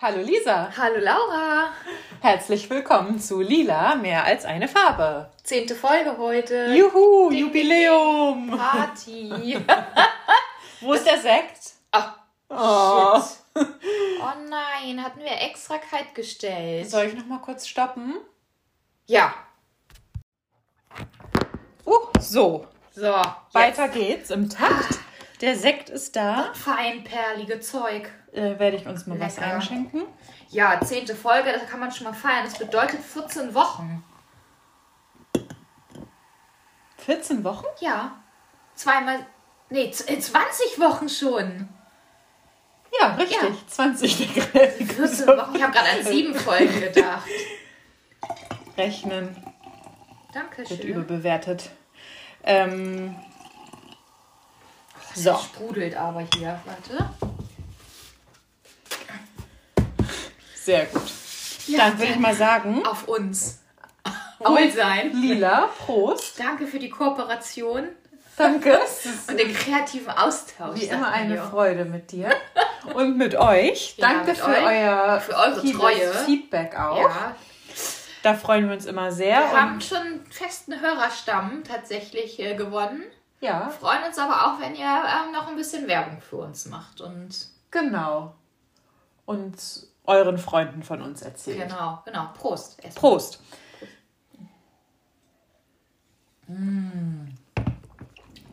[0.00, 0.70] Hallo Lisa.
[0.76, 1.72] Hallo Laura.
[2.20, 5.30] Herzlich willkommen zu Lila, mehr als eine Farbe.
[5.42, 6.72] Zehnte Folge heute.
[6.74, 8.50] Juhu, Jubiläum.
[8.56, 9.58] Party.
[10.80, 11.72] Wo ist der Sekt?
[11.90, 12.14] Ach,
[12.50, 13.20] Oh.
[13.20, 13.66] shit.
[14.22, 16.88] Oh nein, hatten wir extra kalt gestellt.
[16.88, 18.14] Soll ich noch mal kurz stoppen?
[19.06, 19.34] Ja.
[21.84, 22.66] Uh, so.
[22.94, 23.14] So,
[23.52, 24.98] Weiter geht's im Takt.
[25.40, 26.52] Der Sekt ist da.
[26.54, 28.10] feinperlige Zeug.
[28.32, 29.54] Äh, Werde ich uns mal was Lecker.
[29.54, 30.02] einschenken.
[30.50, 32.44] Ja, zehnte Folge, das kann man schon mal feiern.
[32.44, 34.02] Das bedeutet 14 Wochen.
[36.98, 37.66] 14 Wochen?
[37.80, 38.12] Ja.
[38.74, 39.24] Zweimal.
[39.70, 41.68] Nee, z- äh, 20 Wochen schon.
[43.00, 43.38] Ja, richtig.
[43.42, 43.48] Ja.
[43.66, 44.92] 20 der Gräfik.
[44.94, 45.54] 14 Wochen.
[45.56, 47.26] Ich habe gerade an sieben Folgen gedacht.
[48.76, 49.46] Rechnen wird
[50.34, 50.80] Dankeschön.
[50.80, 51.70] überbewertet.
[52.44, 53.14] Ähm,
[55.18, 55.32] So.
[55.32, 55.38] so.
[55.38, 56.60] Sprudelt aber hier.
[56.64, 57.10] Warte.
[60.54, 61.02] Sehr gut.
[61.76, 63.58] Dann würde ich mal sagen, Auf uns.
[64.38, 65.12] Wohlsein.
[65.12, 66.38] Lila, Prost.
[66.38, 67.88] Danke für die Kooperation
[68.36, 68.78] Danke.
[69.28, 70.80] und den kreativen Austausch.
[70.80, 71.42] Wie immer eine hier.
[71.50, 72.30] Für mit dir
[72.94, 73.94] und mit euch.
[73.96, 74.62] Ja, Danke mit für euch.
[74.64, 76.14] euer Für eure Treue.
[76.24, 76.98] Feedback auch.
[77.00, 77.36] Ja,
[78.22, 79.40] Da freuen wir uns immer sehr.
[79.40, 83.02] wir haben schon einen festen Hörerstamm tatsächlich äh, gewonnen.
[83.40, 87.00] Ja, Freuen uns aber auch, wenn ihr ähm, noch ein bisschen Werbung für uns macht.
[87.00, 88.34] Und genau.
[89.26, 89.56] Und
[90.04, 91.68] euren Freunden von uns erzählt.
[91.68, 92.30] genau, genau.
[92.36, 92.82] Prost.
[92.82, 93.12] Erstmal.
[93.12, 93.40] Prost.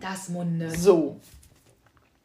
[0.01, 0.69] Das Munde.
[0.69, 1.19] So.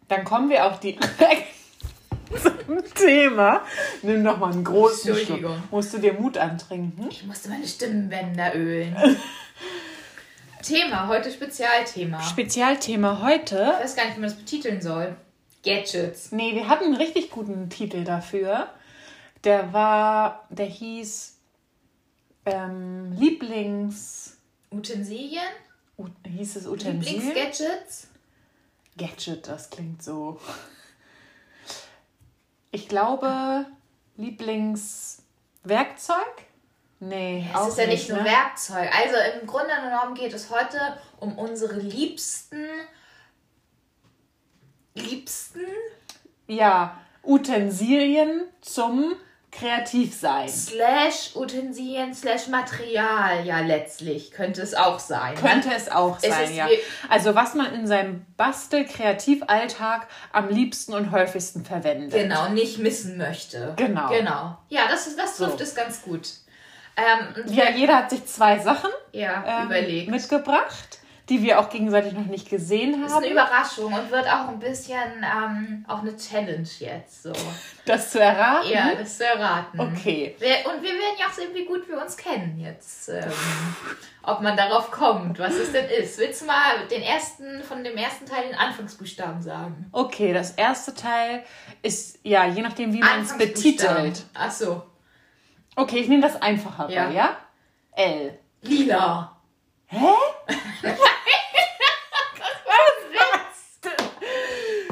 [0.08, 0.98] Dann kommen wir auf die
[2.66, 3.62] zum Thema.
[4.03, 5.55] Nimm doch mal einen großen Entschuldigung.
[5.55, 5.70] Schluck.
[5.72, 7.08] Musst du dir Mut antrinken?
[7.08, 8.97] Ich musste meine Stimmbänder ölen.
[10.62, 12.22] Thema, heute Spezialthema.
[12.22, 13.75] Spezialthema heute.
[13.78, 15.16] Ich weiß gar nicht, wie man das betiteln soll.
[15.64, 16.33] Gadgets.
[16.33, 18.69] Nee, wir hatten einen richtig guten Titel dafür.
[19.44, 21.38] Der war, der hieß
[22.47, 24.36] ähm, Lieblings.
[24.70, 25.42] Utensilien?
[25.98, 27.12] U, hieß es Utensil?
[27.12, 28.09] Lieblingsgadgets?
[28.97, 30.41] Gadget, das klingt so.
[32.70, 33.66] Ich glaube,
[34.16, 36.16] Lieblingswerkzeug?
[37.03, 38.91] Nee, Es ist ja nicht nur Werkzeug.
[38.94, 40.78] Also im Grunde genommen geht es heute
[41.19, 42.62] um unsere liebsten,
[44.94, 45.61] liebsten
[46.47, 49.15] Ja, Utensilien zum
[49.53, 50.49] Kreativsein.
[50.49, 53.44] slash Utensilien slash Material.
[53.44, 55.34] Ja, letztlich könnte es auch sein.
[55.34, 55.41] ne?
[55.41, 56.69] Könnte es auch Es sein, ist ja.
[57.09, 62.12] Also was man in seinem Bastel-Kreativalltag am liebsten und häufigsten verwendet.
[62.12, 63.72] Genau, nicht missen möchte.
[63.77, 64.09] Genau.
[64.11, 64.56] Genau.
[64.69, 65.65] Ja, das, ist, das trifft So.
[65.65, 66.28] es ganz gut.
[67.00, 70.11] Ähm, Ja, jeder hat sich zwei Sachen ja, ähm, überlegt.
[70.11, 73.33] mitgebracht, die wir auch gegenseitig noch nicht gesehen Das ist eine haben.
[73.33, 77.22] Überraschung und wird auch ein bisschen ähm, auch eine Challenge jetzt.
[77.22, 77.33] So.
[77.87, 78.69] Das zu erraten?
[78.69, 79.78] Ja, das zu erraten.
[79.78, 80.34] Okay.
[80.41, 83.09] Wir- Und wir werden ja auch sehen, wie gut wir uns kennen jetzt.
[83.11, 83.22] Ähm,
[84.25, 86.19] ob man darauf kommt, was es denn ist.
[86.19, 89.87] Willst du mal den ersten, von dem ersten Teil den Anfangsbuchstaben sagen?
[89.93, 91.44] Okay, das erste Teil
[91.82, 94.25] ist, ja, je nachdem, wie man es betitelt.
[94.34, 94.82] Ach so.
[95.81, 97.09] Okay, ich nehme das einfacher, Ja.
[97.09, 97.37] ja?
[97.93, 98.39] L.
[98.61, 99.35] Lila.
[99.87, 100.13] Hä?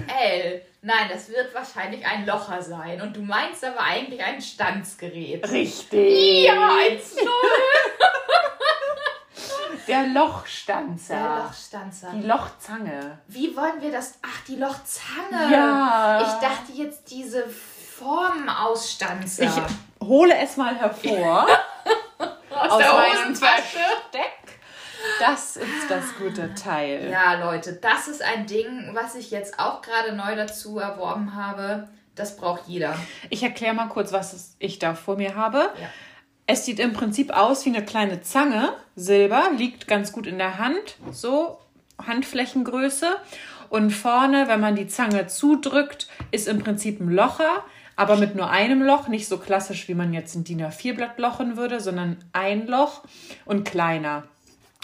[0.08, 0.62] L.
[0.80, 3.02] Nein, das wird wahrscheinlich ein Locher sein.
[3.02, 5.46] Und du meinst aber eigentlich ein Stanzgerät.
[5.50, 6.46] Richtig.
[6.46, 7.16] Ja, 1
[9.86, 11.14] Der Lochstanzer.
[11.14, 12.10] Der Lochstanzer.
[12.14, 13.18] Die Lochzange.
[13.26, 14.18] Wie wollen wir das?
[14.22, 15.52] Ach, die Lochzange.
[15.52, 16.22] Ja.
[16.22, 19.44] Ich dachte jetzt diese Formausstanzer.
[19.44, 19.52] Ich
[20.02, 21.46] hole es mal hervor
[22.18, 23.78] aus, aus der meinem Hosentasche.
[23.78, 24.32] Versteck.
[25.20, 27.08] Das ist das gute Teil.
[27.10, 31.88] Ja, Leute, das ist ein Ding, was ich jetzt auch gerade neu dazu erworben habe.
[32.14, 32.96] Das braucht jeder.
[33.30, 35.58] Ich erkläre mal kurz, was ich da vor mir habe.
[35.58, 35.88] Ja.
[36.46, 40.58] Es sieht im Prinzip aus wie eine kleine Zange, Silber, liegt ganz gut in der
[40.58, 41.58] Hand, so
[42.04, 43.16] Handflächengröße.
[43.68, 47.64] Und vorne, wenn man die Zange zudrückt, ist im Prinzip ein Locher,
[47.98, 51.56] aber mit nur einem Loch, nicht so klassisch, wie man jetzt ein DIN A4-Blatt lochen
[51.58, 53.02] würde, sondern ein Loch
[53.44, 54.22] und kleiner.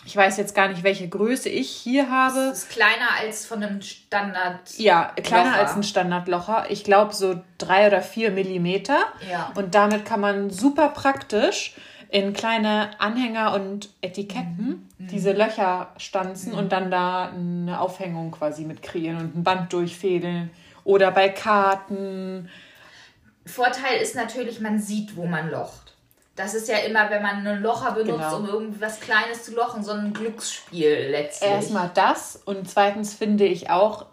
[0.06, 2.48] Ich weiß jetzt gar nicht, welche Größe ich hier habe.
[2.50, 4.76] Das ist kleiner als von einem Standard.
[4.76, 5.60] Ja, kleiner Locher.
[5.62, 6.66] als ein Standardlocher.
[6.68, 8.98] Ich glaube so drei oder vier Millimeter.
[9.30, 9.50] Ja.
[9.54, 11.74] Und damit kann man super praktisch
[12.10, 15.06] in kleine Anhänger und Etiketten Mhm.
[15.08, 20.50] diese Löcher stanzen und dann da eine Aufhängung quasi mit kreieren und ein Band durchfädeln.
[20.84, 22.50] Oder bei Karten.
[23.46, 25.92] Vorteil ist natürlich, man sieht, wo man locht.
[26.36, 28.36] Das ist ja immer, wenn man einen Locher benutzt, Genau.
[28.38, 31.50] um irgendwas Kleines zu lochen, so ein Glücksspiel letztlich.
[31.50, 34.06] Erstmal das und zweitens finde ich auch,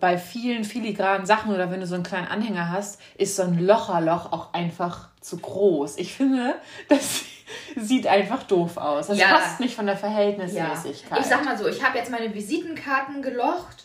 [0.00, 3.64] bei vielen filigranen Sachen oder wenn du so einen kleinen Anhänger hast, ist so ein
[3.64, 5.96] Locherloch auch einfach zu groß.
[5.98, 6.56] Ich finde,
[6.88, 7.22] das
[7.76, 9.06] sieht einfach doof aus.
[9.06, 9.28] Das Ja.
[9.28, 10.00] passt nicht von der Ja.
[10.00, 11.20] Verhältnismäßigkeit.
[11.20, 13.84] Ich sag mal so, ich habe jetzt meine Visitenkarten gelocht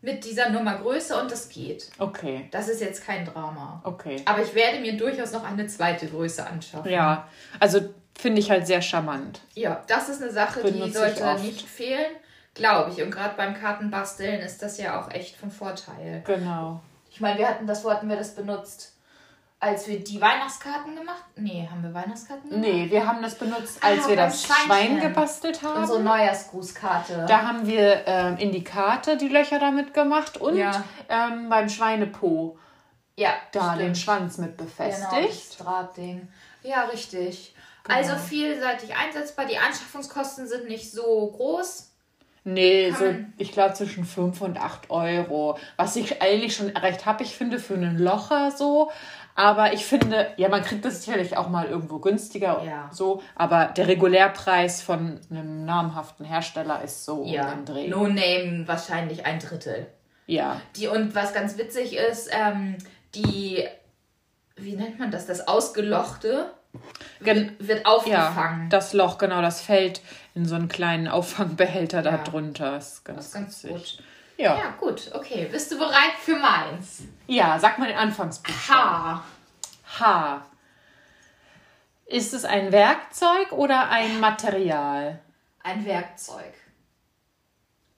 [0.00, 1.90] mit dieser Nummer Größe und das geht.
[1.98, 3.80] okay, Das ist jetzt kein Drama.
[3.84, 4.22] okay.
[4.24, 6.90] Aber ich werde mir durchaus noch eine zweite Größe anschaffen.
[6.90, 7.28] Ja,
[7.58, 7.80] also
[8.18, 9.40] finde ich halt sehr charmant.
[9.54, 12.12] Ja, das ist eine Sache, die Benutze ich sollte nicht fehlen,
[12.54, 13.02] glaube ich.
[13.02, 16.22] Und gerade beim Kartenbasteln ist das ja auch echt von Vorteil.
[16.26, 16.80] Genau.
[17.10, 18.92] Ich meine, wir hatten das, wo hatten wir das benutzt?
[19.60, 21.24] Als wir die Weihnachtskarten gemacht?
[21.34, 22.64] Nee, haben wir Weihnachtskarten gemacht?
[22.64, 24.44] Nee, wir haben das benutzt, als Ah, wir das.
[24.44, 25.80] Schwein gebastelt haben.
[25.82, 27.24] Unsere Neujahrsgrußkarte.
[27.26, 30.84] Da haben wir ähm, in die Karte die Löcher damit gemacht und Ja.
[31.08, 32.56] ähm, beim Schweinepo
[33.16, 33.98] ja, da den stimmt.
[33.98, 35.60] Schwanz mit Genau, das befestigt.
[35.64, 36.28] Drahtding.
[36.62, 37.52] Ja, richtig.
[37.82, 37.98] Genau.
[37.98, 39.46] Also vielseitig einsetzbar.
[39.46, 41.86] Die Anschaffungskosten sind nicht so groß.
[42.44, 42.98] Nee, Kann
[43.36, 45.58] so, ich glaube zwischen 5 und 8 Euro.
[45.76, 48.90] Was ich eigentlich schon recht happig finde für einen Locher so.
[49.38, 52.90] Aber ich finde, ja, man kriegt das sicherlich auch mal irgendwo günstiger Ja.
[52.92, 53.22] so.
[53.36, 57.86] Aber der Regulärpreis von einem namhaften Hersteller ist so um Ja, den Dreh.
[57.86, 59.86] No Name wahrscheinlich ein Drittel.
[60.26, 62.76] Ja, Die, und was ganz witzig ist, ähm,
[63.14, 63.64] die,
[64.56, 66.50] wie nennt man das, das Ausgelochte
[67.22, 68.68] Gen- wird, wird ja, aufgefangen.
[68.70, 70.02] das Loch, genau, das fällt
[70.34, 72.18] in so einen kleinen Auffangbehälter da Ja.
[72.24, 72.72] drunter.
[72.72, 73.98] Das ist ganz, das ist ganz witzig.
[73.98, 74.04] gut.
[74.36, 74.56] Ja.
[74.56, 75.48] Ja, gut, okay.
[75.50, 77.04] Bist du bereit für meins?
[77.28, 79.20] Ja, sag mal den Anfangsbuchstaben.
[79.20, 79.22] H.
[80.00, 80.42] H.
[82.06, 85.20] Ist es ein Werkzeug oder ein Material?
[85.62, 86.54] Ein Werkzeug.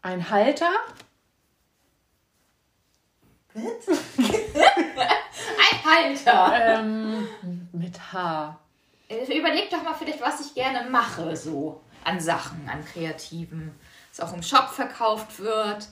[0.02, 0.70] Ein Halter?
[3.54, 3.64] Ein
[5.84, 6.80] Halter.
[6.80, 7.28] Ähm,
[7.72, 8.58] mit H.
[9.08, 13.78] Äh, Überleg doch mal vielleicht, was ich gerne mache, so an Sachen, an Kreativen.
[14.10, 15.88] Was auch im Shop verkauft wird.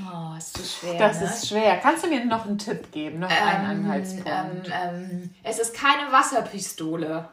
[0.00, 0.98] Oh, ist so schwer.
[0.98, 1.26] Das ne?
[1.26, 1.76] ist schwer.
[1.78, 3.20] Kannst du mir noch einen Tipp geben?
[3.20, 4.26] Noch einen Anhaltspunkt?
[4.26, 7.28] Ähm, ähm, es ist keine Wasserpistole.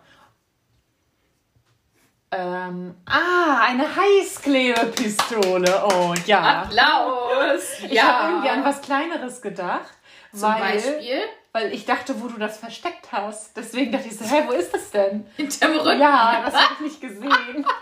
[2.32, 5.84] Ähm, ah, eine Heißklebepistole.
[5.90, 6.64] Oh, ja.
[6.64, 7.82] Applaus!
[7.88, 9.94] Ich habe irgendwie an was Kleineres gedacht.
[10.32, 11.22] Zum weil, Beispiel
[11.54, 13.56] Weil ich dachte, wo du das versteckt hast.
[13.56, 15.26] Deswegen dachte ich so, hä, wo ist das denn?
[15.38, 16.02] hinterm Rücken.
[16.02, 17.66] Ja, das habe ich nicht gesehen.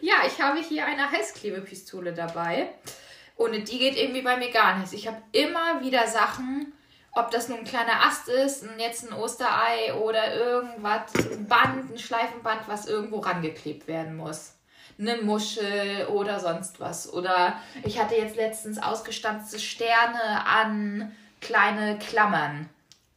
[0.00, 2.68] Ja, ich habe hier eine Heißklebepistole dabei.
[3.36, 4.92] Ohne die geht irgendwie bei mir gar nichts.
[4.92, 6.72] Ich habe immer wieder Sachen,
[7.12, 11.92] ob das nun ein kleiner Ast ist, ein, jetzt ein Osterei oder irgendwas, ein Band,
[11.92, 14.54] ein Schleifenband, was irgendwo rangeklebt werden muss.
[14.98, 17.12] Eine Muschel oder sonst was.
[17.12, 22.70] Oder ich hatte jetzt letztens ausgestanzte Sterne an kleine Klammern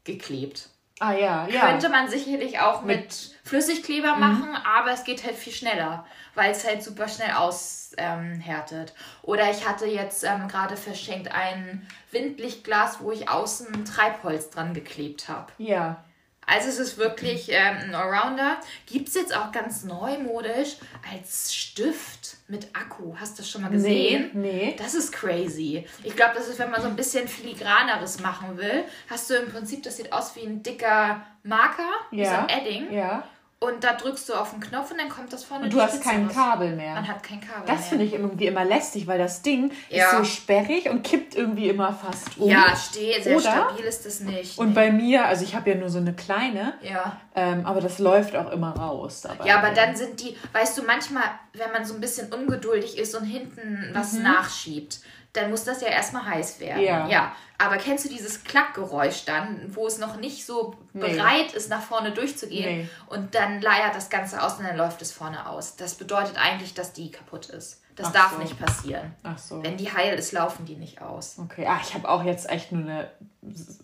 [0.04, 0.70] geklebt.
[1.00, 1.62] Ah ja, ja.
[1.62, 6.06] Könnte man sicherlich auch mit, Flüssigkleber machen, aber es geht halt viel schneller,
[6.40, 7.76] weil es halt super schnell aushärtet.
[7.98, 8.94] Ähm, härtet.
[9.24, 15.28] Oder ich hatte jetzt ähm, gerade verschenkt ein Windlichtglas, wo ich außen Treibholz dran geklebt
[15.28, 15.52] habe.
[15.58, 16.04] Ja.
[16.46, 18.58] Also es ist wirklich ähm, ein Allrounder.
[18.86, 20.78] Gibt es jetzt auch ganz neumodisch
[21.12, 23.16] als Stift mit Akku.
[23.20, 24.30] Hast du das schon mal gesehen?
[24.34, 24.76] Nee.
[24.78, 25.86] Das ist crazy.
[26.04, 29.52] Ich glaube, das ist, wenn man so ein bisschen filigraneres machen will, hast du im
[29.52, 32.46] Prinzip, das sieht aus wie ein dicker Marker, wie so Ja.
[32.46, 32.94] ein Edding.
[32.94, 33.24] Ja.
[33.62, 35.96] Und da drückst du auf den Knopf und dann kommt das vorne Und du hast
[35.96, 36.34] Spitze kein raus.
[36.34, 36.94] Kabel mehr.
[36.94, 40.06] Man hat kein Kabel Das finde ich irgendwie immer lästig, weil das Ding Ja.
[40.06, 42.50] ist so sperrig und kippt irgendwie immer fast um.
[42.50, 43.52] Ja, stehe, sehr Oder?
[43.52, 44.58] stabil ist das nicht.
[44.58, 47.18] Und bei mir, also ich habe ja nur so eine kleine, ja.
[47.36, 49.24] ähm, aber das läuft auch immer raus.
[49.24, 49.46] Dabei.
[49.46, 53.14] Ja, aber dann sind die, weißt du, manchmal, wenn man so ein bisschen ungeduldig ist
[53.14, 55.02] und hinten was nachschiebt,
[55.34, 56.82] dann muss das ja erstmal heiß werden.
[56.84, 57.08] Ja.
[57.08, 57.36] ja.
[57.58, 61.02] Aber kennst du dieses Klackgeräusch dann, wo es noch nicht so Nee.
[61.14, 62.90] bereit ist, nach vorne durchzugehen Nee.
[63.08, 65.76] und dann leiert das Ganze aus und dann läuft es vorne aus?
[65.76, 67.82] Das bedeutet eigentlich, dass die kaputt ist.
[68.00, 68.38] Das Ach darf so.
[68.40, 69.14] nicht passieren.
[69.24, 69.62] Ach so.
[69.62, 71.36] Wenn die heil ist, laufen die nicht aus.
[71.38, 73.10] Okay, ah, ich habe auch jetzt echt nur eine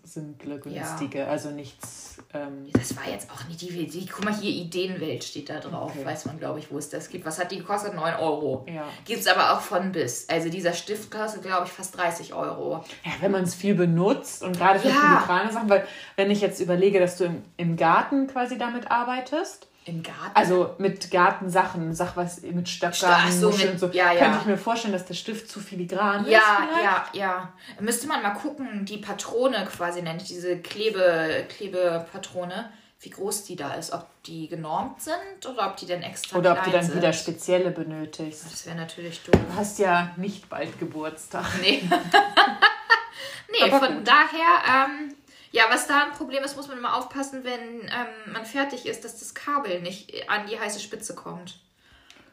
[0.03, 2.17] simple, günstige, also nichts.
[2.33, 5.91] Ähm, Das war jetzt auch nicht die, die guck mal hier, Ideenwelt steht da drauf.
[5.93, 6.05] Okay.
[6.05, 7.25] Weiß man, glaube ich, wo es das gibt.
[7.25, 7.93] Was hat die gekostet?
[7.93, 8.65] 9 Euro.
[8.73, 8.85] Ja.
[9.03, 10.29] Gibt es aber auch von bis.
[10.29, 12.83] Also dieser Stift kostet, glaube ich, fast 30 Euro.
[13.03, 14.93] ja, wenn man es viel benutzt und gerade für Ja.
[14.95, 19.67] filigrane Sachen, weil wenn ich jetzt überlege, dass du im, im Garten quasi damit arbeitest,
[19.87, 20.31] Im Garten?
[20.33, 24.19] also mit Gartensachen, sag was mit Stöckern, so, Muscheln mit- und so, ja, ja.
[24.19, 26.31] könnte ich mir vorstellen, dass der Stift zu filigran ist.
[26.31, 27.53] ja, ja, ja.
[27.79, 33.73] Müsste man mal gucken, die Patrone quasi nennt, diese Klebe, Klebepatrone, wie groß die da
[33.75, 33.91] ist.
[33.93, 36.95] Ob die genormt sind oder ob die denn extra Oder ob du dann sind.
[36.95, 38.45] wieder spezielle benötigst.
[38.51, 39.39] Das wäre natürlich doof.
[39.49, 41.45] Du hast ja nicht bald Geburtstag.
[41.61, 41.83] Nee.
[43.51, 44.07] nee, Aber von gut.
[44.07, 45.13] daher, ähm,
[45.55, 49.05] ja, was da ein Problem ist, muss man immer aufpassen, wenn ähm, man fertig ist,
[49.05, 51.61] dass das Kabel nicht an die heiße Spitze kommt.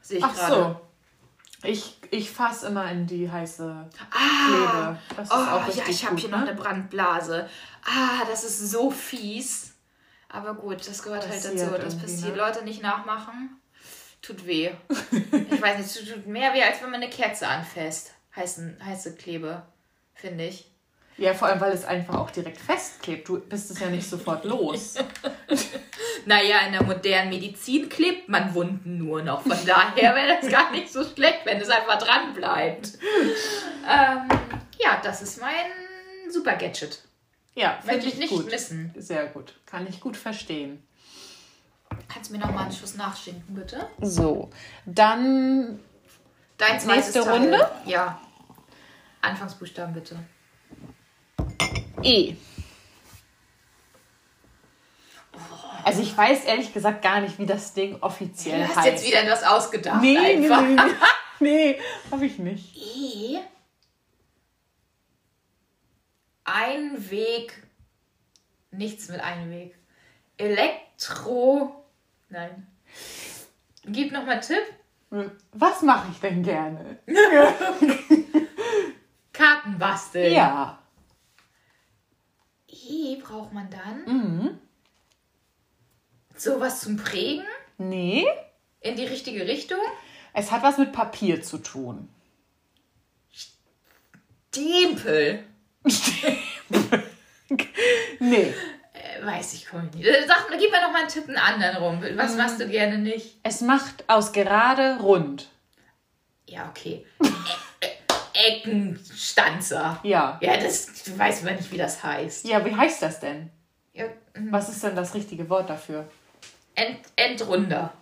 [0.00, 0.54] Sehe ich Ach gerade.
[0.54, 0.80] so.
[1.64, 4.98] Ich, ich fasse immer in die heiße Ah, Klebe.
[5.16, 6.36] Das ist oh, auch ja, richtig ich habe hier ne?
[6.38, 7.48] noch eine Brandblase.
[7.84, 9.72] Ah, das ist so fies.
[10.28, 11.80] Aber gut, das gehört halt Passiert dazu.
[11.80, 12.32] Das passiert.
[12.32, 12.36] ne?
[12.36, 13.60] Leute nicht nachmachen.
[14.20, 14.72] Tut weh.
[14.90, 18.14] ich weiß nicht, es tut mehr weh, als wenn man eine Kerze anfasst.
[18.34, 19.62] Heißen, heiße Klebe,
[20.14, 20.71] finde ich.
[21.18, 23.28] Ja, vor allem, weil es einfach auch direkt festklebt.
[23.28, 24.94] Du bist es ja nicht sofort los.
[26.24, 29.42] Naja, in der modernen Medizin klebt man Wunden nur noch.
[29.42, 32.90] Von daher wäre das gar nicht so schlecht, wenn es einfach dran bleibt.
[33.88, 34.28] Ähm,
[34.78, 37.02] ja, das ist mein super Gadget.
[37.54, 38.50] Ja, finde Möchte ich ich nicht gut.
[38.50, 38.92] missen.
[38.96, 39.54] Sehr gut.
[39.66, 40.82] Kann ich gut verstehen.
[42.08, 43.88] Kannst du mir noch mal einen Schuss nachschinken, bitte?
[44.00, 44.50] So,
[44.86, 45.80] dann
[46.56, 47.30] Dein zweites Nächste.
[47.30, 47.70] Runde?
[47.84, 48.20] Ja.
[49.22, 50.16] Anfangsbuchstaben bitte.
[52.04, 52.36] E.
[55.84, 58.86] Also ich weiß ehrlich gesagt gar nicht, wie das Ding offiziell Du hast heißt.
[58.86, 60.00] jetzt wieder etwas ausgedacht.
[60.00, 60.62] nee, nee, einfach.
[60.62, 60.94] nee, nee,
[61.74, 61.80] nee
[62.10, 62.76] habe ich nicht.
[62.76, 63.38] E.
[66.44, 67.62] Ein Weg.
[68.70, 69.76] Nichts mit einem Weg.
[70.38, 71.84] Elektro.
[72.28, 72.66] Nein.
[73.84, 74.62] Gib noch mal einen Tipp.
[75.52, 76.98] Was mache ich denn gerne?
[79.32, 80.32] Karten basteln.
[80.32, 80.78] Ja.
[82.88, 84.04] E braucht man dann.
[84.06, 84.58] Mhm.
[86.36, 87.44] Sowas zum Prägen.
[87.78, 88.26] Nee,
[88.80, 89.78] In die richtige Richtung.
[90.34, 92.08] es hat was mit Papier zu tun.
[94.54, 95.44] Dempel.
[98.20, 98.54] Nee,
[98.94, 100.06] Äh, weiß ich komm ich nicht.
[100.06, 102.02] Äh, Sag, gib mir noch mal einen Tipp einen anderen rum.
[102.16, 103.38] Was machst du gerne nicht?
[103.42, 105.50] es macht aus gerade rund.
[106.48, 107.04] Ja, okay.
[108.46, 109.98] Eckenstanzer.
[110.02, 110.38] Ja.
[110.40, 112.46] Ja, das du weißt aber nicht, wie das heißt.
[112.46, 113.50] Ja, wie heißt das denn?
[113.94, 114.04] Ja,
[114.36, 114.52] mhm.
[114.52, 116.06] Was ist denn das richtige Wort dafür?
[116.74, 117.92] Ent Entrunder.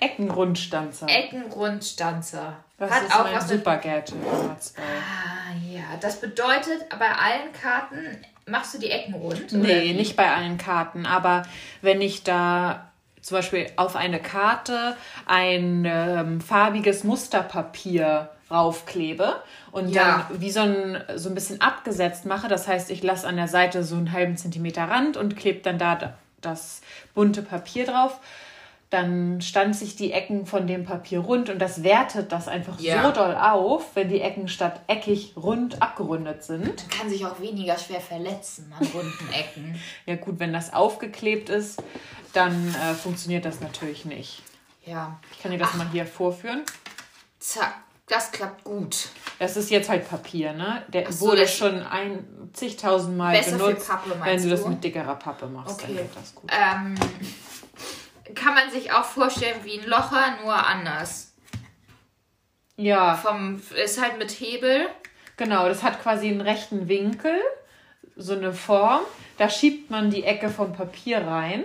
[0.00, 1.06] Eckenrundstanzer.
[1.08, 2.56] Eckenrundstanzer.
[2.78, 4.14] Das Hat ist auch mein was super Gadget.
[4.76, 5.82] Ah, ja.
[6.00, 9.52] Das bedeutet, bei allen Karten machst du die Ecken rund?
[9.52, 9.94] oder Nee, wie?
[9.94, 11.44] nicht bei allen Karten, aber
[11.82, 12.90] wenn ich da
[13.22, 20.26] zum Beispiel auf eine Karte ein ähm, farbiges Musterpapier raufklebe und Ja.
[20.30, 23.48] dann wie so ein, so ein bisschen abgesetzt mache, das heißt, ich lasse an der
[23.48, 26.82] Seite so einen halben Zentimeter Rand und klebe dann da da- das
[27.14, 28.18] bunte Papier drauf,
[28.90, 33.02] dann stanzt sich die Ecken von dem Papier rund und das wertet das einfach Ja.
[33.02, 36.64] so doll auf, wenn die Ecken statt eckig rund abgerundet sind.
[36.66, 39.80] Man kann sich auch weniger schwer verletzen an runden Ecken.
[40.06, 41.82] Ja gut, wenn das aufgeklebt ist,
[42.34, 44.42] dann äh, funktioniert das natürlich nicht.
[44.84, 45.18] Ja.
[45.32, 46.62] Ich kann dir das mal hier vorführen.
[47.40, 47.74] Zack.
[48.14, 49.08] Das klappt gut.
[49.40, 50.84] Das ist jetzt halt Papier, ne?
[50.88, 53.88] Der so, wurde schon ein zigtausendmal Besser für benutzt.
[53.88, 54.68] Pappe, wenn meinst du das du?
[54.68, 55.98] mit dickerer Pappe machst, dann Okay.
[55.98, 56.48] wird das gut.
[56.52, 56.94] Ähm,
[58.36, 61.32] kann man sich auch vorstellen wie ein Locher, nur anders.
[62.76, 64.86] Ja, Vom, ist halt mit Hebel.
[65.36, 65.68] genau.
[65.68, 67.36] Das hat quasi einen rechten Winkel,
[68.16, 69.00] so eine Form.
[69.38, 71.64] Da schiebt man die Ecke vom Papier rein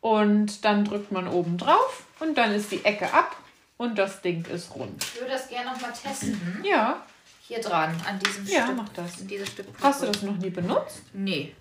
[0.00, 3.36] und dann drückt man oben drauf und dann ist die Ecke ab
[3.78, 5.02] und das Ding ist rund.
[5.02, 6.60] Ich würde das gerne nochmal testen.
[6.64, 7.02] Ja,
[7.40, 8.76] Hier dran, an diesem Ja, Stück.
[8.76, 9.26] mach das.
[9.26, 11.00] Dieses Stück hast du das noch nie benutzt?
[11.14, 11.54] Nee.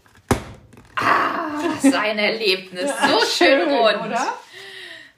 [0.98, 2.92] Ah, das ist ein Erlebnis.
[3.08, 4.02] So schön rund.
[4.06, 4.34] oder?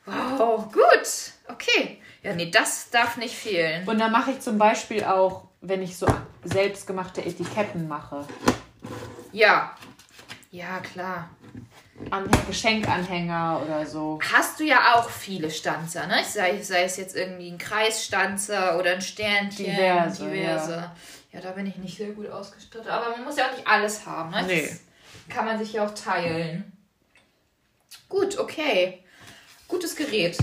[0.06, 1.08] Wow, gut.
[1.48, 2.02] Okay.
[2.22, 3.88] Ja, nee, das darf nicht fehlen.
[3.88, 6.06] Und dann mache ich zum Beispiel auch, wenn ich so
[6.44, 8.26] selbstgemachte Etiketten mache,
[9.32, 9.76] Ja.
[10.52, 11.30] Ja, klar.
[12.12, 14.20] An Geschenkanhänger oder so.
[14.34, 16.24] Hast du ja auch viele Stanzer, ne?
[16.28, 19.66] Sei, sei es jetzt irgendwie ein Kreisstanzer oder ein Sternchen.
[19.66, 20.92] Diverse, diverse.
[21.32, 21.42] Ja.
[21.42, 22.88] da bin ich nicht sehr gut ausgestattet.
[22.88, 24.44] Aber man muss ja auch nicht alles haben, ne?
[24.48, 24.62] Nee.
[25.28, 26.72] Das kann man sich ja auch teilen.
[28.08, 29.04] Gut, okay.
[29.68, 30.38] Gutes Gerät.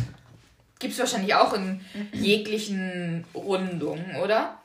[0.79, 1.81] Gibt es wahrscheinlich auch in
[2.13, 4.59] jeglichen Rundungen, oder?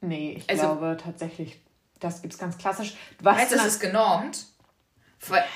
[0.00, 1.60] Nee, ich Also- glaube tatsächlich,
[2.00, 2.94] das gibt es ganz klassisch.
[3.20, 4.46] Was, Heißt das, na- ist genormt?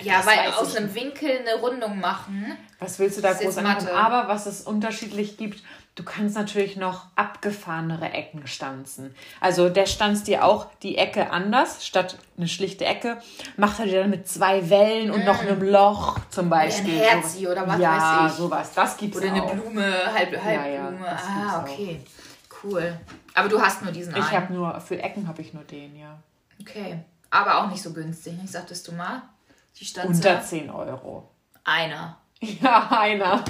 [0.01, 2.57] Ja, Das weil aus ich einem Winkel eine Rundung machen.
[2.79, 3.57] was willst du da groß?
[3.57, 3.93] Mathe.
[3.95, 5.63] Aber was es unterschiedlich gibt,
[5.97, 9.15] du kannst natürlich noch abgefahrenere Ecken stanzen.
[9.41, 13.19] Also der stanzt dir auch die Ecke anders, statt eine schlichte Ecke,
[13.57, 16.99] macht er dir dann mit zwei Wellen und noch einem Loch zum Beispiel.
[17.01, 17.53] Herzi Sowas.
[17.53, 18.39] oder was ja, weiß ich.
[18.39, 18.73] sowas.
[18.75, 19.53] Das gibt's Oder eine auch.
[19.53, 20.75] Blume, halb, Halbblume.
[20.75, 21.63] ja, das ah, gibt's auch.
[21.63, 22.01] okay.
[22.63, 22.97] Cool.
[23.35, 24.33] Aber du hast nur diesen Ich einen.
[24.33, 26.19] habe nur, für Ecken habe ich nur den, ja.
[26.61, 26.99] Okay.
[27.31, 28.53] Aber auch nicht so günstig, nicht?
[28.53, 29.23] Sagtest du mal?
[29.79, 31.31] Die stand Unter 10 Euro.
[31.65, 32.21] einer.
[32.39, 33.43] Ja, einer.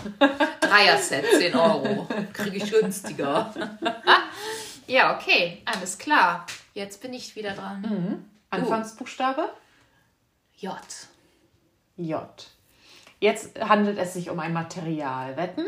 [0.61, 2.07] Dreier-Set, 10 Euro.
[2.33, 3.53] Kriege ich günstiger.
[4.87, 5.61] ja, okay.
[5.65, 6.47] Alles klar.
[6.73, 7.81] Jetzt bin ich wieder dran.
[7.81, 8.25] Mhm.
[8.51, 9.51] Anfangsbuchstabe?
[10.55, 10.77] J.
[11.97, 12.47] J.
[13.19, 15.37] Jetzt handelt es sich um ein Material.
[15.37, 15.67] Wetten?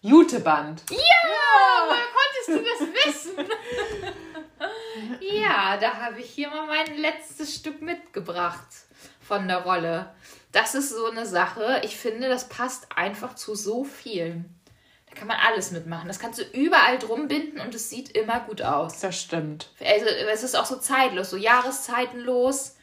[0.00, 0.84] Juteband.
[0.90, 0.96] Ja!
[1.88, 3.48] woher konntest du das wissen?
[5.42, 8.68] ja, da habe ich hier mal mein letztes Stück mitgebracht
[9.26, 10.10] von der Rolle.
[10.52, 11.80] Das ist so eine Sache.
[11.84, 14.44] Ich finde, das passt einfach zu so viel.
[15.10, 16.06] Da kann man alles mitmachen.
[16.08, 19.00] Das kannst du überall drum binden und es sieht immer gut aus.
[19.00, 19.70] Das stimmt.
[19.80, 22.76] Also es ist auch so zeitlos, so jahreszeitenlos.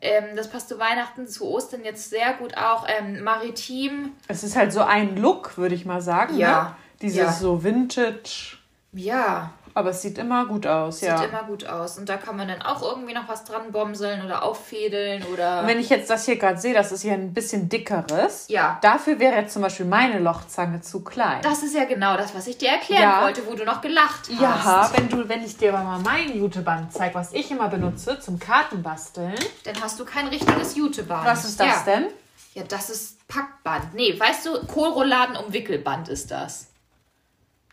[0.00, 2.86] Ähm, das passt zu Weihnachten, zu Ostern jetzt sehr gut auch.
[2.86, 4.12] Ähm, maritim.
[4.28, 6.36] Es ist halt so ein Look, würde ich mal sagen.
[6.36, 6.62] Ja.
[6.62, 6.76] Ne?
[7.02, 7.32] Dieses Ja.
[7.32, 8.58] so Vintage.
[8.92, 11.22] Ja, Aber es sieht immer gut aus, sieht ja.
[11.22, 11.98] immer gut aus.
[11.98, 15.60] Und da kann man dann auch irgendwie noch was dran bomseln oder auffädeln oder.
[15.60, 18.46] Und wenn ich jetzt das hier gerade sehe, das ist hier ein bisschen dickeres.
[18.48, 18.78] Ja.
[18.80, 21.42] Dafür wäre jetzt zum Beispiel meine Lochzange zu klein.
[21.42, 23.22] Das ist ja genau das, was ich dir erklären Ja.
[23.22, 24.40] wollte, wo du noch gelacht hast.
[24.40, 28.18] ja, wenn du, wenn ich dir aber mal mein Juteband zeige, was ich immer benutze
[28.18, 29.34] zum Kartenbasteln.
[29.64, 31.26] Dann hast du kein richtiges Juteband.
[31.26, 31.82] Was ist das ja.
[31.84, 32.06] denn?
[32.54, 33.92] Ja, das ist Packband.
[33.92, 36.68] Nee, weißt du, Kohlrouladen um Wickelband ist das.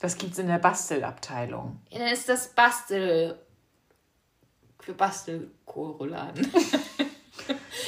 [0.03, 1.79] Das gibt's in der Bastelabteilung.
[1.89, 3.39] Ja, Dann ist das Bastel.
[4.81, 6.51] Für Bastelkohlrouladen.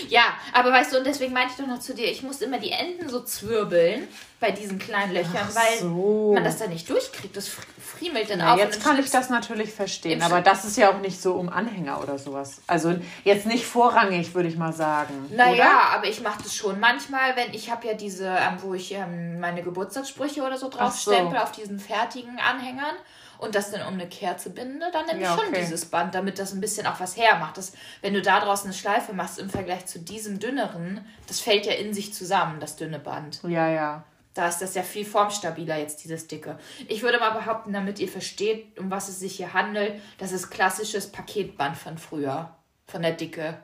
[0.10, 2.58] ja, aber weißt du, und deswegen meinte ich doch noch zu dir, ich muss immer
[2.60, 4.08] die Enden so zwirbeln
[4.40, 6.32] bei diesen kleinen Löchern, Ach weil so.
[6.34, 7.36] man das dann nicht durchkriegt.
[7.36, 7.64] Das fr-
[7.98, 8.60] friemelt dann Na, auf.
[8.60, 12.02] jetzt kann ich das natürlich verstehen, aber das ist ja auch nicht so um Anhänger
[12.02, 12.62] oder sowas.
[12.68, 15.14] Also jetzt nicht vorrangig, würde ich mal sagen.
[15.36, 18.92] Naja, aber ich mache das schon manchmal, wenn ich habe ja diese, ähm, wo ich
[18.92, 21.12] ähm, meine Geburtstagssprüche oder so Ach drauf so.
[21.12, 22.96] stempel auf diesen fertigen Anhängern
[23.38, 25.62] und das dann um eine Kerze binde, dann nehme Ja, ich schon okay.
[25.62, 27.58] dieses Band, damit das ein bisschen auch was hermacht.
[27.58, 31.66] Das, wenn du da draußen eine Schleife machst im Vergleich zu diesem dünneren, das fällt
[31.66, 33.42] ja in sich zusammen, das dünne Band.
[33.44, 34.04] Ja, ja.
[34.34, 36.60] Da ist das ja viel formstabiler jetzt, dieses dicke.
[36.90, 40.50] Ich würde mal behaupten, damit ihr versteht, um was es sich hier handelt, das ist
[40.50, 42.54] klassisches Paketband von früher,
[42.86, 43.58] von der Dicke.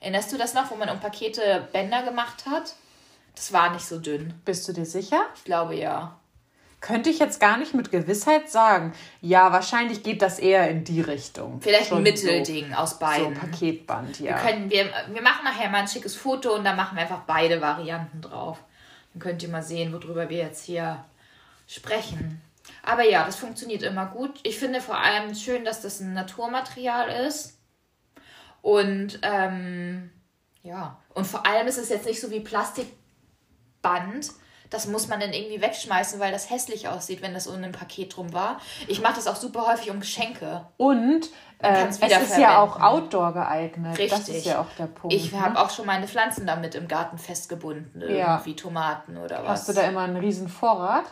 [0.00, 2.74] Erinnerst du das noch, wo man um Pakete Bänder gemacht hat?
[3.34, 4.32] Das war nicht so dünn.
[4.46, 5.26] Bist du dir sicher?
[5.34, 6.18] Ich glaube ja.
[6.86, 8.92] Könnte ich jetzt gar nicht mit Gewissheit sagen.
[9.20, 11.60] Ja, wahrscheinlich geht das eher in die Richtung.
[11.60, 13.34] Vielleicht Schon ein Mittelding aus So, so beiden.
[13.34, 14.38] Paketband, ja.
[14.38, 17.60] Können wir, wir machen nachher mal ein schickes Foto und dann machen wir einfach beide
[17.60, 18.58] Varianten drauf.
[19.12, 21.04] Dann könnt ihr mal sehen, worüber wir jetzt hier
[21.66, 22.40] sprechen.
[22.84, 24.38] Aber ja, das funktioniert immer gut.
[24.44, 27.58] Ich finde vor allem schön, dass das ein Naturmaterial ist.
[28.62, 30.12] Und ähm,
[30.62, 34.30] ja, und vor allem ist es jetzt nicht so wie Plastikband.
[34.70, 38.16] Das muss man dann irgendwie wegschmeißen, weil das hässlich aussieht, wenn das um ein Paket
[38.16, 38.60] drum war.
[38.88, 40.66] Ich mache das auch super häufig um Geschenke.
[40.76, 42.80] Und äh, es ist ja auch.
[42.80, 43.92] Outdoor geeignet.
[43.92, 44.36] Das Richtig.
[44.36, 45.14] ist ja auch der Punkt.
[45.14, 45.40] Ich ne?
[45.40, 48.02] habe auch schon meine Pflanzen damit im Garten festgebunden.
[48.02, 49.60] Irgendwie Tomaten oder was.
[49.60, 51.04] Hast du da immer einen riesen Vorrat?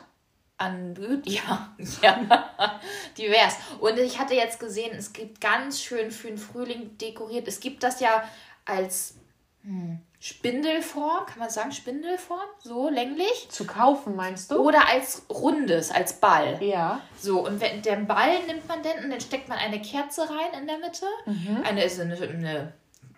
[0.57, 2.81] An Ja, ja,
[3.19, 3.57] divers.
[3.81, 7.49] Und ich hatte jetzt gesehen, es gibt ganz schön für den Frühling dekoriert.
[7.49, 8.23] Es gibt das ja
[8.65, 9.17] als
[9.65, 13.49] hm, Spindelform, kann man sagen Spindelform, so länglich.
[13.51, 14.57] Zu kaufen, meinst du?
[14.57, 16.63] Oder als rundes, als Ball.
[16.63, 17.01] Ja.
[17.19, 20.61] So, und wenn, den Ball nimmt man dann und dann steckt man eine Kerze rein
[20.61, 21.07] in der Mitte.
[21.65, 22.73] Eine ist eine, eine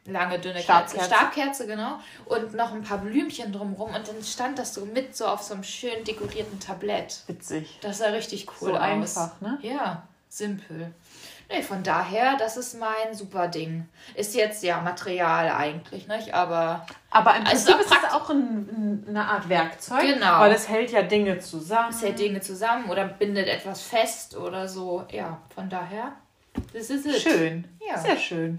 [0.06, 0.96] lange, dünne Kerze.
[0.96, 1.04] Stabkerze.
[1.04, 1.98] Stabkerze, genau.
[2.26, 3.94] Und noch ein paar Blümchen drumrum.
[3.94, 7.22] Und dann stand das so mit so auf so einem schön dekorierten Tablett.
[7.26, 7.78] Witzig.
[7.82, 8.80] Das sah richtig cool So aus.
[8.80, 9.58] einfach, ne?
[9.62, 10.92] Ja, simpel.
[11.48, 13.88] Nee, von daher, das ist mein super Ding.
[14.14, 16.34] Ist jetzt ja Material eigentlich, nicht?
[16.34, 20.00] Aber Aber im Also Prinzip ist es auch ein, ein, eine Art Werkzeug.
[20.02, 20.40] Genau.
[20.40, 21.90] Weil es hält ja Dinge zusammen.
[21.90, 25.04] es hält Dinge zusammen oder bindet etwas fest oder so.
[25.12, 26.12] Ja, von daher,
[26.72, 27.16] this is it.
[27.20, 27.64] Schön.
[27.88, 27.96] Ja.
[27.98, 28.58] Sehr schön.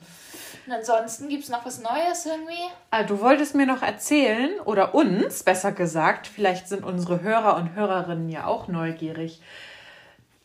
[0.66, 2.54] Und ansonsten gibt es noch was Neues irgendwie?
[2.92, 7.74] Ah, du wolltest mir noch erzählen, oder uns, besser gesagt, vielleicht sind unsere Hörer und
[7.76, 9.42] Hörerinnen ja auch neugierig,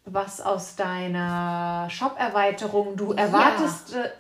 [0.04, 4.10] was aus deiner Shop-Erweiterung, du erwartest äh,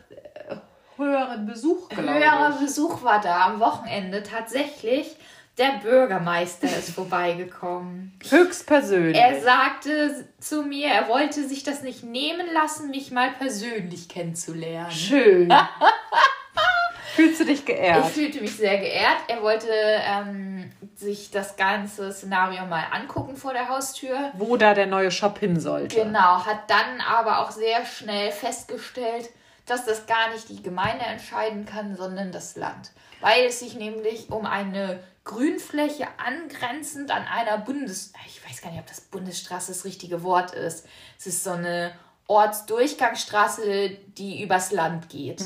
[0.96, 2.66] höheren Besuch, glaube Höherer ich.
[2.66, 5.16] Besuch war da am Wochenende tatsächlich.
[5.58, 8.18] Der Bürgermeister ist vorbeigekommen.
[8.26, 9.18] Höchstpersönlich.
[9.18, 14.90] Er sagte zu mir, er wollte sich das nicht nehmen lassen, mich mal persönlich kennenzulernen.
[14.90, 15.52] Schön.
[17.14, 18.06] Fühlst du dich Ich geehrt?
[18.06, 19.18] fühlte mich sehr geehrt.
[19.28, 24.30] Er wollte ähm, sich das ganze Szenario mal angucken vor der Haustür.
[24.34, 25.96] Wo da der neue Shop hin sollte.
[25.96, 29.30] Genau, hat dann aber auch sehr schnell festgestellt,
[29.66, 32.90] dass das gar nicht die Gemeinde entscheiden kann, sondern das Land.
[33.20, 38.12] Weil es sich nämlich um eine Grünfläche angrenzend an einer Bundes...
[38.26, 40.86] Ich weiß gar nicht, ob das Bundesstraße das richtige Wort ist.
[41.16, 41.92] Es ist so eine
[42.26, 45.44] Ortsdurchgangsstraße, die übers Land geht.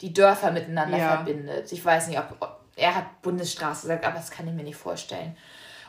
[0.00, 1.16] Die Dörfer miteinander Ja.
[1.16, 1.70] verbindet.
[1.72, 2.60] Ich weiß nicht, ob...
[2.76, 5.36] er hat Bundesstraße gesagt, aber das kann ich mir nicht vorstellen.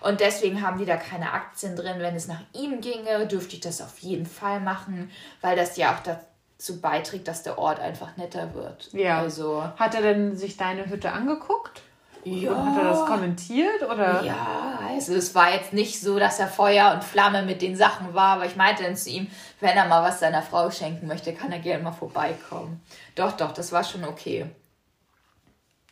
[0.02, 1.95] Und deswegen haben die da keine Aktien drin.
[1.98, 5.10] Wenn es nach ihm ginge, dürfte ich das auf jeden Fall machen,
[5.41, 8.93] weil das ja auch dazu beiträgt, dass der Ort einfach netter wird.
[8.93, 9.19] Ja.
[9.19, 11.82] Also, Hat er denn sich deine Hütte angeguckt?
[12.24, 12.56] Ja.
[12.56, 14.24] Hat er das kommentiert oder?
[14.24, 18.15] Ja, also es war jetzt nicht so, dass er Feuer und Flamme mit den Sachen
[18.15, 19.28] war, aber ich meinte dann zu ihm,
[19.60, 22.82] wenn er mal was seiner Frau schenken möchte, kann er gerne mal vorbeikommen.
[23.13, 24.48] Doch, doch, das war schon okay.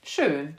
[0.04, 0.58] Schön.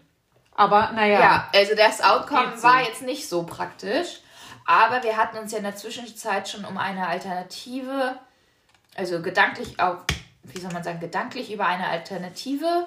[0.55, 1.21] Aber naja.
[1.21, 4.21] Ja, also das Outcome war jetzt nicht so praktisch.
[4.67, 8.19] Aber wir hatten uns ja in der Zwischenzeit schon um eine Alternative,
[8.95, 9.99] also gedanklich auch,
[10.43, 12.87] wie soll man sagen, gedanklich über eine Alternative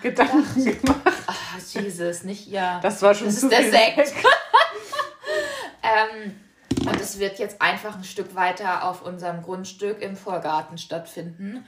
[0.00, 1.22] Gedanken gemacht.
[1.26, 2.80] Ach, Jesus, nicht ja.
[2.80, 4.14] Das war schon das zu ist der viel Sekt.
[5.82, 6.40] ähm,
[6.86, 11.66] und es wird jetzt einfach ein Stück weiter auf unserem Grundstück im Vorgarten stattfinden,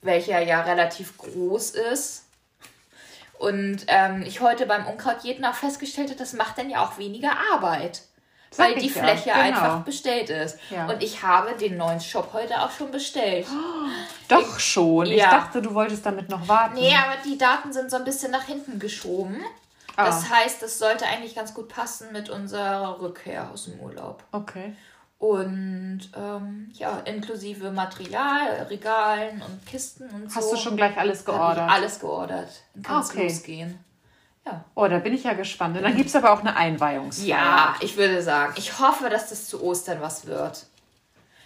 [0.00, 2.24] welcher ja relativ groß ist.
[3.42, 7.32] Und ähm, ich heute beim Unkrautjäten auch festgestellt habe, das macht dann ja auch weniger
[7.52, 8.02] Arbeit.
[8.52, 9.40] Sag weil die ich ja, Fläche genau.
[9.40, 10.58] einfach bestellt ist.
[10.70, 10.86] Ja.
[10.86, 13.48] Und ich habe den neuen Shop heute auch schon bestellt.
[14.28, 15.06] Doch schon.
[15.06, 15.30] Ich Ja.
[15.32, 16.74] dachte, du wolltest damit noch warten.
[16.74, 19.42] Nee, aber die Daten sind so ein bisschen nach hinten geschoben.
[19.96, 20.04] Ah.
[20.04, 24.22] Das heißt, das sollte eigentlich ganz gut passen mit unserer Rückkehr aus dem Urlaub.
[24.30, 24.76] Okay.
[25.22, 30.36] Und ähm, ja, inklusive Material, Regalen und Kisten und so.
[30.36, 31.70] Hast du schon gleich alles geordert?
[31.70, 32.48] Alles geordert.
[32.74, 33.28] Dann kann es Okay.
[33.28, 33.78] losgehen.
[34.44, 34.64] Ja.
[34.74, 35.76] Oh, da bin ich ja gespannt.
[35.76, 37.28] Und dann gibt es aber auch eine Einweihungsfeier.
[37.28, 40.66] Ja, ich würde sagen, ich hoffe, dass das zu Ostern was wird.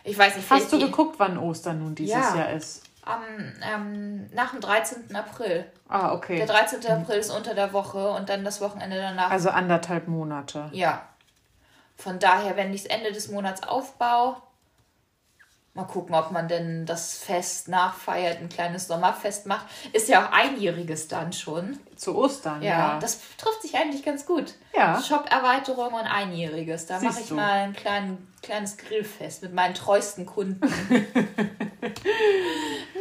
[0.04, 2.34] Ich weiß nicht, Hast du geguckt, wann Ostern nun dieses Ja.
[2.34, 2.82] Jahr ist?
[3.04, 3.20] am,
[3.74, 5.14] ähm, nach dem 13.
[5.14, 5.66] April.
[5.90, 6.38] Ah, okay.
[6.38, 6.80] Der 13.
[6.90, 9.30] April ist unter der Woche und dann das Wochenende danach.
[9.30, 10.70] Also anderthalb Monate.
[10.72, 11.02] Ja.
[11.96, 14.37] Von daher, wenn ich es Ende des Monats aufbaue,
[15.74, 19.66] mal gucken, ob man denn das Fest nachfeiert, ein kleines Sommerfest macht.
[19.92, 21.78] Ist ja auch einjähriges dann schon.
[21.96, 22.98] Zu Ostern, Ja, ja.
[22.98, 24.54] das trifft sich eigentlich ganz gut.
[24.74, 25.00] Ja.
[25.02, 26.87] Shop-Erweiterung und einjähriges.
[26.87, 27.35] Da mache ich du.
[27.35, 30.61] mal ein klein, kleines Grillfest mit meinen treuesten Kunden.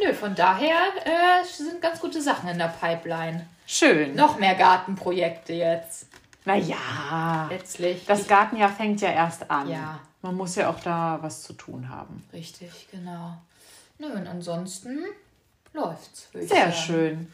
[0.02, 3.46] Nö, von daher äh, sind ganz gute Sachen in der Pipeline.
[3.66, 4.14] Schön.
[4.14, 6.06] Noch mehr Gartenprojekte jetzt.
[6.46, 7.46] Naja.
[7.50, 8.06] Letztlich.
[8.06, 9.68] Das Gartenjahr fängt ja erst an.
[9.68, 10.00] Ja.
[10.22, 12.26] Man muss ja auch da was zu tun haben.
[12.32, 13.36] Richtig, genau.
[13.98, 15.04] Nö, und ansonsten
[15.72, 16.28] läuft's.
[16.32, 16.72] Sehr sagen.
[16.72, 17.32] schön.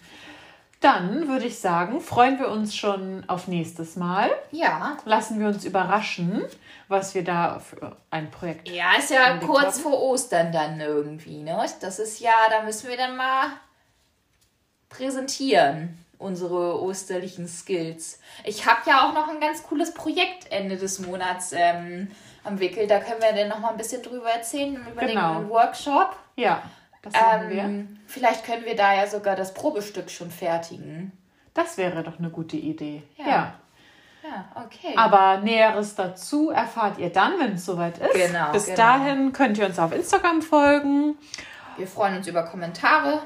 [0.80, 4.30] Dann würde ich sagen, freuen wir uns schon auf nächstes Mal.
[4.50, 4.96] Ja.
[5.04, 6.42] Lassen wir uns überraschen,
[6.88, 9.82] was wir da für ein Projekt Ja, ist ja kurz haben.
[9.82, 11.64] vor Ostern dann irgendwie, ne?
[11.80, 13.46] Das ist ja, da müssen wir dann mal
[14.88, 18.20] präsentieren, unsere osterlichen Skills.
[18.44, 22.10] Ich habe ja auch noch ein ganz cooles Projekt Ende des Monats ähm,
[22.44, 22.86] am Wickel.
[22.86, 25.36] Da können wir dann noch mal ein bisschen drüber erzählen, überlegen Genau.
[25.36, 26.16] einen Workshop.
[26.36, 26.62] Ja,
[27.02, 27.14] das
[27.50, 27.62] wir.
[27.62, 31.12] Ähm, vielleicht können wir da ja sogar das Probestück schon fertigen.
[31.54, 33.02] Das wäre doch eine gute Idee.
[33.18, 33.26] Ja.
[33.26, 33.54] ja.
[34.24, 34.94] Ja, okay.
[34.96, 38.12] Aber Näheres dazu erfahrt ihr dann, wenn es soweit ist.
[38.12, 38.76] Genau, Bis genau.
[38.76, 41.18] dahin könnt ihr uns auf Instagram folgen.
[41.76, 43.22] Wir freuen uns über Kommentare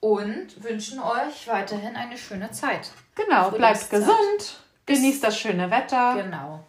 [0.00, 2.90] und wünschen euch weiterhin eine schöne Zeit.
[3.14, 6.22] Genau, bleibt gesund, genießt das schöne Wetter.
[6.22, 6.64] Genau.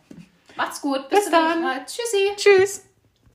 [0.56, 1.08] Macht's gut.
[1.10, 1.86] Bis Bis, dann.
[1.86, 2.32] Tschüssi.
[2.36, 2.89] Tschüss.